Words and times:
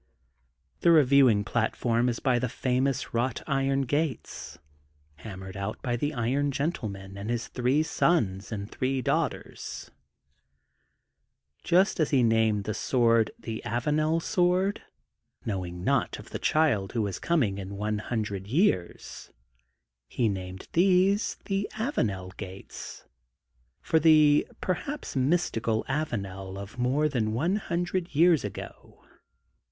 The 0.79 0.89
reviewing 0.89 1.43
platform 1.43 2.09
is 2.09 2.19
by 2.19 2.39
the 2.39 2.49
famous 2.49 3.13
wrought 3.13 3.43
iron 3.45 3.83
gates, 3.83 4.57
hammered 5.17 5.55
out 5.55 5.79
by 5.83 5.95
the 5.95 6.11
Iron 6.15 6.51
Gentleman 6.51 7.19
and 7.19 7.29
his 7.29 7.47
three 7.47 7.83
sons 7.83 8.51
and 8.51 8.71
three 8.71 9.03
daughters. 9.03 9.91
Just 11.63 11.99
as 11.99 12.09
he 12.09 12.23
named 12.23 12.63
the 12.63 12.73
sword 12.73 13.29
*'The 13.37 13.61
Avanel 13.63 14.19
Sword," 14.19 14.81
knowing 15.45 15.83
not 15.83 16.17
of 16.17 16.31
the 16.31 16.39
child 16.39 16.93
who 16.93 17.03
was 17.03 17.19
coming 17.19 17.59
in 17.59 17.77
one 17.77 17.99
hundred 17.99 18.47
years, 18.47 19.31
he 20.07 20.27
named 20.27 20.67
these 20.73 21.37
The 21.45 21.69
Avanel 21.73 22.35
Gates,'* 22.37 23.05
for 23.81 23.99
the 23.99 24.47
perhaj>s 24.63 25.15
mythi 25.15 25.51
THE 25.51 25.59
GOLDEN 25.59 25.81
BOOK 25.81 25.89
OF 25.95 26.07
SPRINGFIELD 26.07 26.23
271 26.23 26.23
cal 26.23 26.53
Avanel 26.57 26.57
of 26.57 26.79
more 26.79 27.07
than 27.07 27.33
one 27.33 27.57
hundred 27.57 28.15
years 28.15 28.43
ago. 28.43 29.03